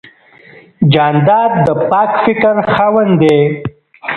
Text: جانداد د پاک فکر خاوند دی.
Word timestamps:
جانداد 0.93 1.51
د 1.65 1.67
پاک 1.89 2.11
فکر 2.23 2.55
خاوند 2.71 3.13
دی. 3.21 3.37